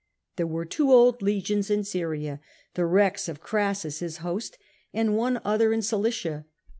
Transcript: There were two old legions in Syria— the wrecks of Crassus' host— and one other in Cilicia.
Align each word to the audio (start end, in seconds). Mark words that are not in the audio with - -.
There 0.35 0.47
were 0.47 0.65
two 0.65 0.91
old 0.91 1.21
legions 1.21 1.69
in 1.69 1.83
Syria— 1.83 2.39
the 2.73 2.87
wrecks 2.87 3.29
of 3.29 3.39
Crassus' 3.39 4.17
host— 4.21 4.57
and 4.95 5.15
one 5.15 5.39
other 5.45 5.71
in 5.71 5.83
Cilicia. 5.83 6.45